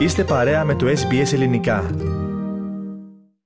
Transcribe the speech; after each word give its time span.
Είστε 0.00 0.24
παρέα 0.24 0.64
με 0.64 0.74
το 0.74 0.86
SBS 0.86 1.32
Ελληνικά. 1.32 1.90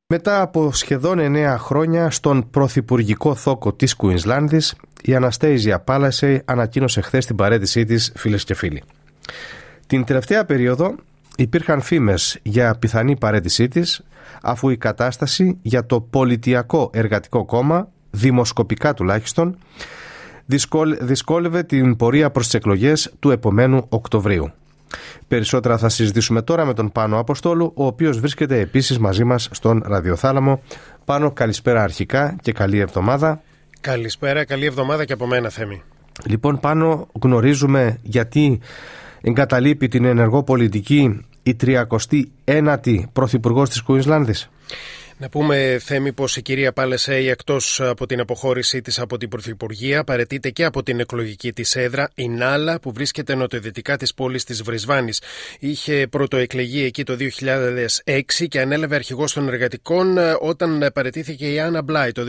Μετά 0.06 0.40
από 0.40 0.72
σχεδόν 0.72 1.18
9 1.20 1.56
χρόνια 1.58 2.10
στον 2.10 2.50
πρωθυπουργικό 2.50 3.34
θόκο 3.34 3.72
της 3.72 3.94
Κουινσλάνδης, 3.96 4.74
η 5.02 5.14
Αναστέιζια 5.14 5.80
Πάλασεϊ 5.80 6.42
ανακοίνωσε 6.44 7.00
χθες 7.00 7.26
την 7.26 7.36
παρέτησή 7.36 7.84
της, 7.84 8.12
φίλες 8.16 8.44
και 8.44 8.54
φίλοι. 8.54 8.82
Την 9.86 10.04
τελευταία 10.04 10.44
περίοδο 10.44 10.94
υπήρχαν 11.36 11.80
φήμες 11.80 12.38
για 12.42 12.76
πιθανή 12.78 13.16
παρέτησή 13.16 13.68
της, 13.68 14.04
αφού 14.42 14.68
η 14.68 14.76
κατάσταση 14.76 15.58
για 15.62 15.86
το 15.86 16.00
πολιτιακό 16.00 16.90
εργατικό 16.92 17.44
κόμμα, 17.44 17.88
δημοσκοπικά 18.10 18.94
τουλάχιστον, 18.94 19.58
δυσκόλευε 21.00 21.62
την 21.62 21.96
πορεία 21.96 22.30
προς 22.30 22.44
τις 22.44 22.54
εκλογές 22.54 23.12
του 23.18 23.30
επομένου 23.30 23.86
Οκτωβρίου. 23.88 24.52
Περισσότερα 25.28 25.78
θα 25.78 25.88
συζητήσουμε 25.88 26.42
τώρα 26.42 26.64
με 26.64 26.74
τον 26.74 26.92
Πάνο 26.92 27.18
Αποστόλου, 27.18 27.72
ο 27.74 27.86
οποίος 27.86 28.18
βρίσκεται 28.20 28.58
επίσης 28.58 28.98
μαζί 28.98 29.24
μας 29.24 29.48
στον 29.52 29.82
Ραδιοθάλαμο. 29.86 30.62
Πάνο, 31.04 31.32
καλησπέρα 31.32 31.82
αρχικά 31.82 32.36
και 32.42 32.52
καλή 32.52 32.78
εβδομάδα. 32.78 33.42
Καλησπέρα, 33.80 34.44
καλή 34.44 34.64
εβδομάδα 34.64 35.04
και 35.04 35.12
από 35.12 35.26
μένα 35.26 35.48
Θέμη. 35.48 35.82
Λοιπόν, 36.26 36.60
Πάνο, 36.60 37.08
γνωρίζουμε 37.22 37.98
γιατί 38.02 38.60
εγκαταλείπει 39.20 39.88
την 39.88 40.04
ενεργό 40.04 40.42
πολιτική 40.42 41.26
η 41.42 41.56
39η 41.64 43.02
Πρωθυπουργός 43.12 43.68
της 43.68 43.82
Κουινσλάνδης. 43.82 44.50
Να 45.18 45.28
πούμε, 45.28 45.78
Θέμη, 45.80 46.12
πως 46.12 46.36
η 46.36 46.42
κυρία 46.42 46.72
Πάλεσέη, 46.72 47.28
εκτός 47.28 47.80
από 47.80 48.06
την 48.06 48.20
αποχώρησή 48.20 48.80
της 48.82 48.98
από 48.98 49.16
την 49.16 49.28
Πρωθυπουργία, 49.28 50.04
παρετείται 50.04 50.50
και 50.50 50.64
από 50.64 50.82
την 50.82 51.00
εκλογική 51.00 51.52
της 51.52 51.76
έδρα, 51.76 52.10
η 52.14 52.28
Νάλα, 52.28 52.80
που 52.80 52.92
βρίσκεται 52.92 53.34
νοτιοδυτικά 53.34 53.96
της 53.96 54.14
πόλης 54.14 54.44
της 54.44 54.62
Βρισβάνης. 54.62 55.20
Είχε 55.58 56.06
πρωτοεκλεγεί 56.10 56.84
εκεί 56.84 57.04
το 57.04 57.16
2006 58.04 58.48
και 58.48 58.60
ανέλαβε 58.60 58.94
αρχηγός 58.94 59.32
των 59.32 59.48
εργατικών 59.48 60.18
ε, 60.18 60.36
όταν 60.40 60.90
παρετήθηκε 60.94 61.52
η 61.52 61.60
Άννα 61.60 61.82
Μπλάι 61.82 62.12
το 62.12 62.22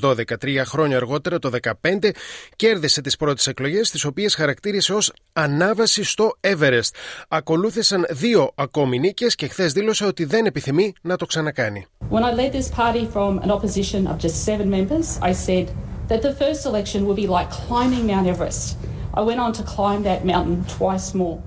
2012. 0.00 0.38
Τρία 0.38 0.64
χρόνια 0.64 0.96
αργότερα, 0.96 1.38
το 1.38 1.50
2015, 1.80 2.10
κέρδισε 2.56 3.00
τις 3.00 3.16
πρώτες 3.16 3.46
εκλογές, 3.46 3.90
τις 3.90 4.04
οποίες 4.04 4.34
χαρακτήρισε 4.34 4.92
ως 4.92 5.12
ανάβαση 5.32 6.04
στο 6.04 6.36
Everest. 6.40 6.90
Ακολούθησαν 7.28 8.06
δύο 8.10 8.52
ακόμη 8.54 8.98
νίκες 8.98 9.34
και 9.34 9.48
χθες 9.48 9.72
δήλωσε 9.72 10.04
ότι 10.04 10.24
δεν 10.24 10.46
επιθυμεί 10.46 10.92
να 11.02 11.16
το 11.16 11.26
ξανακάνει. 11.26 11.86
When 12.10 12.22
I 12.22 12.32
led 12.36 12.52
this 12.52 12.68
party 12.68 13.06
from 13.06 13.38
an 13.38 13.50
opposition 13.50 14.06
of 14.06 14.18
just 14.18 14.44
seven 14.44 14.68
members, 14.68 15.18
I 15.22 15.32
said 15.32 15.74
that 16.08 16.20
the 16.20 16.34
first 16.34 16.66
election 16.66 17.06
would 17.06 17.16
be 17.16 17.26
like 17.26 17.50
climbing 17.50 18.06
Mount 18.06 18.28
Everest. 18.28 18.76
I 19.14 19.22
went 19.22 19.40
on 19.40 19.54
to 19.54 19.62
climb 19.62 20.02
that 20.02 20.26
mountain 20.26 20.62
twice 20.66 21.14
more. 21.14 21.42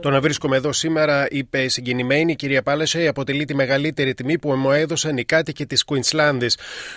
Το 0.00 0.10
να 0.10 0.20
βρίσκομαι 0.20 0.56
εδώ 0.56 0.72
σήμερα, 0.72 1.26
είπε 1.30 1.62
η 1.62 1.68
συγκινημένη 1.68 2.36
κυρία 2.36 2.62
Πάλεσαι, 2.62 3.06
αποτελεί 3.06 3.44
τη 3.44 3.54
μεγαλύτερη 3.54 4.14
τιμή 4.14 4.38
που 4.38 4.50
μου 4.50 4.70
έδωσαν 4.70 5.16
οι 5.16 5.24
κάτοικοι 5.24 5.66
της 5.66 5.84
Κουινσλάνδη. 5.84 6.46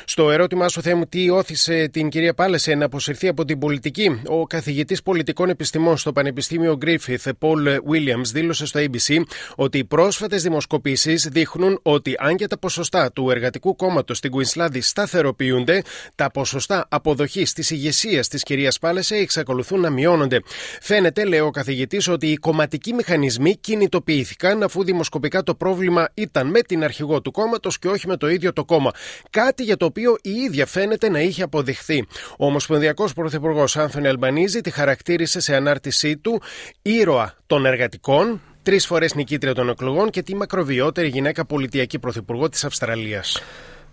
Στο 0.05 0.31
ερώτημά 0.31 0.67
σου, 0.67 0.81
Θεέ 0.81 0.93
μου, 0.93 1.05
τι 1.05 1.29
όθησε 1.29 1.87
την 1.91 2.09
κυρία 2.09 2.33
Πάλεσαι 2.33 2.75
να 2.75 2.85
αποσυρθεί 2.85 3.27
από 3.27 3.45
την 3.45 3.59
πολιτική, 3.59 4.21
ο 4.25 4.47
καθηγητής 4.47 5.03
πολιτικών 5.03 5.49
επιστημών 5.49 5.97
στο 5.97 6.11
Πανεπιστήμιο 6.11 6.77
Γκρίφιθ, 6.77 7.27
Πολ 7.37 7.67
Williams, 7.91 8.25
δήλωσε 8.33 8.65
στο 8.65 8.79
ABC 8.79 9.21
ότι 9.55 9.77
οι 9.77 9.83
πρόσφατες 9.83 10.43
δημοσκοπήσεις 10.43 11.27
δείχνουν 11.31 11.79
ότι 11.81 12.15
αν 12.19 12.35
και 12.35 12.47
τα 12.47 12.57
ποσοστά 12.57 13.11
του 13.11 13.29
εργατικού 13.29 13.75
κόμματος 13.75 14.17
στην 14.17 14.31
Κουινσλάνδη 14.31 14.81
σταθεροποιούνται, 14.81 15.81
τα 16.15 16.31
ποσοστά 16.31 16.85
αποδοχής 16.89 17.53
της 17.53 17.69
ηγεσίας 17.69 18.27
της 18.27 18.43
κυρίας 18.43 18.79
Πάλεσαι 18.79 19.15
εξακολουθούν 19.15 19.79
να 19.79 19.89
μειώνονται. 19.89 20.39
Φαίνεται, 20.81 21.25
λέει 21.25 21.39
ο 21.39 21.51
καθηγητής, 21.51 22.00
ότι 22.07 22.27
οι 22.27 22.35
κομματικοί 22.35 22.93
μηχανισμοί 22.93 23.55
κινητοποιήθηκαν 23.55 24.63
αφού 24.63 24.83
δημοσκοπικά 24.83 25.43
το 25.43 25.55
πρόβλημα 25.55 26.09
ήταν 26.13 26.47
με 26.47 26.61
την 26.61 26.83
αρχηγό 26.83 27.21
του 27.21 27.31
κόμματος 27.31 27.79
και 27.79 27.87
όχι 27.87 28.07
με 28.07 28.17
το 28.17 28.29
ίδιο 28.29 28.53
το 28.53 28.65
κόμμα. 28.65 28.91
Κάτι 29.29 29.63
για 29.63 29.77
το 29.77 29.85
οποίο 29.85 30.15
η 30.21 30.29
ίδια 30.29 30.65
φαίνεται 30.65 31.09
να 31.09 31.19
είχε 31.19 31.43
αποδειχθεί. 31.43 32.05
Ο 32.37 32.45
Ομοσπονδιακός 32.45 33.13
Πρωθυπουργός 33.13 33.77
Άνθονι 33.77 34.07
Αλμπανίζη 34.07 34.61
τη 34.61 34.71
χαρακτήρισε 34.71 35.39
σε 35.39 35.55
ανάρτησή 35.55 36.17
του 36.17 36.41
ήρωα 36.81 37.35
των 37.47 37.65
εργατικών, 37.65 38.41
τρεις 38.63 38.85
φορές 38.85 39.15
νικήτρια 39.15 39.53
των 39.53 39.69
εκλογών 39.69 40.09
και 40.09 40.21
τη 40.21 40.35
μακροβιότερη 40.35 41.07
γυναίκα 41.07 41.45
πολιτιακή 41.45 41.99
πρωθυπουργό 41.99 42.49
της 42.49 42.63
Αυστραλίας. 42.63 43.41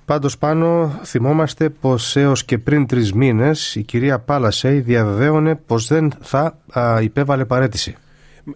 Πάντως 0.09 0.39
πάνω 0.39 0.99
θυμόμαστε 1.03 1.69
πως 1.69 2.17
έως 2.17 2.45
και 2.45 2.59
πριν 2.59 2.87
τρεις 2.87 3.13
μήνες 3.13 3.75
η 3.75 3.83
κυρία 3.83 4.19
Πάλασεϊ 4.19 4.81
διαβεβαίωνε 4.81 5.55
πως 5.55 5.87
δεν 5.87 6.13
θα 6.21 6.59
α, 6.73 7.01
υπέβαλε 7.01 7.45
παρέτηση 7.45 7.97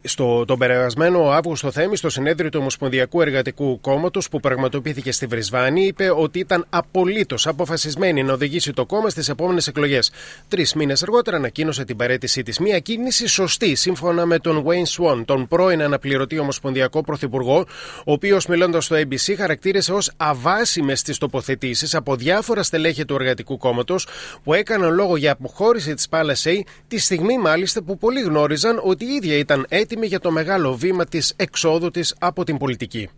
στο, 0.02 0.44
τον 0.44 0.58
περασμένο 0.58 1.30
Αύγουστο 1.30 1.70
Θέμη, 1.70 1.96
στο 1.96 2.10
συνέδριο 2.10 2.50
του 2.50 2.58
Ομοσπονδιακού 2.60 3.20
Εργατικού 3.20 3.80
Κόμματος 3.80 4.28
που 4.28 4.40
πραγματοποιήθηκε 4.40 5.12
στη 5.12 5.26
Βρισβάνη, 5.26 5.86
είπε 5.86 6.10
ότι 6.10 6.38
ήταν 6.38 6.66
απολύτως 6.70 7.46
αποφασισμένη 7.46 8.22
να 8.22 8.32
οδηγήσει 8.32 8.72
το 8.72 8.86
κόμμα 8.86 9.08
στις 9.08 9.28
επόμενες 9.28 9.66
εκλογές. 9.66 10.10
Τρεις 10.48 10.74
μήνες 10.74 11.02
αργότερα 11.02 11.36
ανακοίνωσε 11.36 11.84
την 11.84 11.96
παρέτησή 11.96 12.42
της. 12.42 12.58
Μια 12.58 12.78
κίνηση 12.78 13.26
σωστή, 13.26 13.74
σύμφωνα 13.74 14.26
με 14.26 14.38
τον 14.38 14.64
Wayne 14.66 15.04
Swan, 15.04 15.22
τον 15.24 15.48
πρώην 15.48 15.82
αναπληρωτή 15.82 16.38
Ομοσπονδιακό 16.38 17.00
Πρωθυπουργό, 17.00 17.66
ο 18.04 18.12
οποίος 18.12 18.46
μιλώντας 18.46 18.84
στο 18.84 18.96
ABC 18.96 19.34
χαρακτήρισε 19.36 19.92
ως 19.92 20.12
αβάσιμες 20.16 21.02
τι 21.02 21.18
τοποθετήσεις 21.18 21.94
από 21.94 22.16
διάφορα 22.16 22.62
στελέχη 22.62 23.04
του 23.04 23.14
Εργατικού 23.14 23.56
Κόμματος 23.56 24.06
που 24.42 24.54
έκαναν 24.54 24.94
λόγο 24.94 25.16
για 25.16 25.32
αποχώρηση 25.32 25.94
της 25.94 26.08
Πάλασεϊ 26.08 26.66
τη 26.88 26.98
στιγμή 26.98 27.38
μάλιστα 27.38 27.82
που 27.82 27.98
πολλοί 27.98 28.20
γνώριζαν 28.20 28.80
ότι 28.84 29.04
η 29.04 29.08
ίδια 29.08 29.36
ήταν 29.36 29.66
έτοιμη 29.82 30.06
για 30.06 30.20
το 30.20 30.30
μεγάλο 30.30 30.74
βήμα 30.74 31.04
της 31.04 31.32
εξόδου 31.36 31.90
της 31.90 32.14
από 32.18 32.44
την 32.44 32.56
πολιτική. 32.58 33.08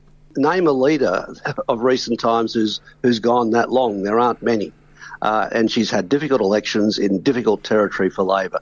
Name 0.51 0.67
a 0.67 0.77
leader 0.87 1.17
of 1.73 1.77
recent 1.93 2.17
times 2.31 2.49
who's, 2.57 2.75
who's 3.03 3.21
gone 3.31 3.49
that 3.59 3.69
long. 3.79 3.93
There 4.09 4.19
aren't 4.27 4.43
many. 4.53 4.69
Uh, 5.29 5.57
and 5.57 5.65
she's 5.75 5.91
had 5.97 6.05
difficult 6.17 6.41
elections 6.51 6.91
in 7.07 7.11
difficult 7.31 7.61
territory 7.73 8.11
for 8.17 8.25
Labor. 8.39 8.61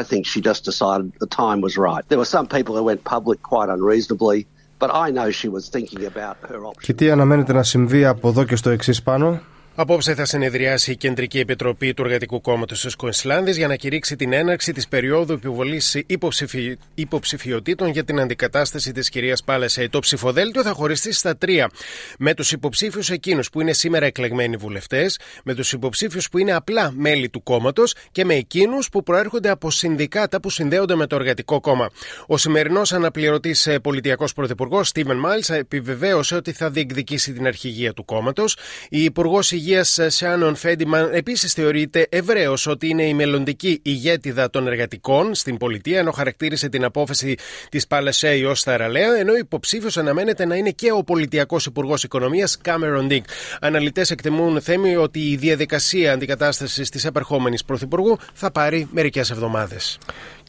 I 0.00 0.02
think 0.10 0.20
she 0.32 0.40
just 0.50 0.60
decided 0.70 1.04
the 1.26 1.32
time 1.44 1.58
was 1.66 1.74
right. 1.88 2.02
There 2.10 2.20
were 2.24 2.32
some 2.36 2.46
people 2.56 2.72
who 2.78 2.84
went 2.92 3.00
public 3.16 3.38
quite 3.52 3.68
unreasonably, 3.76 4.38
but 4.82 4.90
I 5.04 5.06
know 5.16 5.28
she 5.40 5.48
was 5.56 5.64
thinking 5.76 6.02
about 6.12 6.36
her 6.50 6.60
options. 6.68 6.84
Και 6.84 6.94
τι 6.94 7.10
αναμένεται 7.10 7.52
να 7.52 7.62
συμβεί 7.62 8.04
από 8.04 8.28
εδώ 8.28 8.44
και 8.44 8.56
στο 8.56 8.70
εξή 8.70 9.02
πάνω. 9.02 9.40
Απόψε 9.76 10.14
θα 10.14 10.24
συνεδριάσει 10.24 10.90
η 10.90 10.96
Κεντρική 10.96 11.38
Επιτροπή 11.38 11.94
του 11.94 12.02
Εργατικού 12.02 12.40
Κόμματος 12.40 12.80
της 12.80 12.94
Κουινσλάνδη 12.94 13.50
για 13.50 13.66
να 13.66 13.76
κηρύξει 13.76 14.16
την 14.16 14.32
έναρξη 14.32 14.72
της 14.72 14.88
περίοδου 14.88 15.32
επιβολή 15.32 15.80
υποψηφι... 16.06 16.76
υποψηφιωτήτων 16.94 17.88
για 17.88 18.04
την 18.04 18.20
αντικατάσταση 18.20 18.92
της 18.92 19.08
κυρίας 19.08 19.44
Πάλεσαι. 19.44 19.88
Το 19.88 19.98
ψηφοδέλτιο 19.98 20.62
θα 20.62 20.72
χωριστεί 20.72 21.12
στα 21.12 21.36
τρία. 21.36 21.70
Με 22.18 22.34
τους 22.34 22.52
υποψήφιους 22.52 23.10
εκείνους 23.10 23.50
που 23.50 23.60
είναι 23.60 23.72
σήμερα 23.72 24.06
εκλεγμένοι 24.06 24.56
βουλευτές, 24.56 25.18
με 25.44 25.54
τους 25.54 25.72
υποψήφιους 25.72 26.28
που 26.28 26.38
είναι 26.38 26.52
απλά 26.52 26.92
μέλη 26.96 27.28
του 27.28 27.42
κόμματος 27.42 27.94
και 28.12 28.24
με 28.24 28.34
εκείνους 28.34 28.88
που 28.88 29.02
προέρχονται 29.02 29.50
από 29.50 29.70
συνδικάτα 29.70 30.40
που 30.40 30.50
συνδέονται 30.50 30.94
με 30.94 31.06
το 31.06 31.16
Εργατικό 31.16 31.60
Κόμμα. 31.60 31.90
Ο 32.26 32.36
σημερινός 32.36 32.92
αναπληρωτής 32.92 33.66
ε, 33.66 33.78
πολιτειακός 33.78 34.32
πρωθυπουργός, 34.32 34.88
Στίβεν 34.88 35.16
Μάιλς, 35.16 35.42
επιβεβαίωσε 35.48 36.34
ότι 36.34 36.52
θα 36.52 36.70
διεκδικήσει 36.70 37.32
την 37.32 37.46
αρχηγία 37.46 37.92
του 37.92 38.04
κόμματος. 38.04 38.56
Η 38.88 39.04
Υπουργός 39.04 39.52
Υγείας 39.66 39.98
Σάνον 40.06 40.54
Φέντιμαν 40.54 41.10
επίσης 41.12 41.52
θεωρείται 41.52 42.06
ευρέως 42.10 42.54
ότι 42.66 42.88
είναι 42.88 43.02
η 43.02 43.14
μελλοντική 43.14 43.80
ηγέτιδα 43.82 44.50
των 44.50 44.66
εργατικών 44.66 45.34
στην 45.34 45.56
πολιτεία, 45.56 45.98
ενώ 45.98 46.10
χαρακτήρισε 46.10 46.68
την 46.68 46.84
απόφαση 46.84 47.34
της 47.68 47.86
Παλασέι 47.86 48.44
ως 48.44 48.62
θαραλέα, 48.62 49.16
ενώ 49.18 49.34
υποψήφιος 49.34 49.96
αναμένεται 49.96 50.46
να 50.46 50.56
είναι 50.56 50.70
και 50.70 50.92
ο 50.92 51.04
πολιτειακός 51.04 51.66
υπουργός 51.66 52.04
οικονομίας 52.04 52.58
Κάμερον 52.62 53.06
Ντικ. 53.06 53.24
Αναλυτές 53.60 54.10
εκτιμούν 54.10 54.60
θέμη 54.60 54.96
ότι 54.96 55.30
η 55.30 55.36
διαδικασία 55.36 56.12
αντικατάστασης 56.12 56.88
της 56.88 57.04
επερχόμενης 57.04 57.64
πρωθυπουργού 57.64 58.18
θα 58.34 58.50
πάρει 58.50 58.88
μερικές 58.92 59.30
εβδομάδες. 59.30 59.98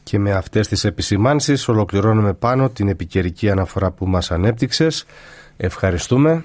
Και 0.02 0.18
με 0.18 0.32
αυτές 0.32 0.68
τις 0.68 0.84
επισημάνσεις 0.84 1.68
ολοκληρώνουμε 1.68 2.32
πάνω 2.34 2.70
την 2.70 2.88
επικαιρική 2.88 3.50
αναφορά 3.50 3.90
που 3.90 4.06
μας 4.06 4.30
ανέπτυξες. 4.30 5.04
Ευχαριστούμε. 5.56 6.44